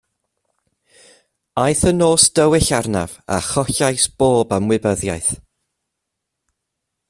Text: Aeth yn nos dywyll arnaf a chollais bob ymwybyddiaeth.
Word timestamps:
Aeth 1.63 1.83
yn 1.89 1.99
nos 2.03 2.23
dywyll 2.39 2.71
arnaf 2.77 3.13
a 3.35 3.37
chollais 3.49 4.09
bob 4.23 4.57
ymwybyddiaeth. 4.57 5.33